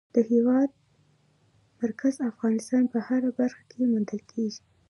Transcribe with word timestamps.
د 0.15 0.17
هېواد 0.31 0.69
مرکز 1.81 2.13
د 2.17 2.21
افغانستان 2.33 2.83
په 2.93 2.99
هره 3.07 3.29
برخه 3.39 3.63
کې 3.69 3.89
موندل 3.91 4.21
کېږي. 4.31 4.61